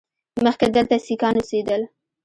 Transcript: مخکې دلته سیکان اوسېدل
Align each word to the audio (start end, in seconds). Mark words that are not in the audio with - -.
مخکې 0.45 0.65
دلته 0.75 0.95
سیکان 1.07 1.35
اوسېدل 1.37 1.81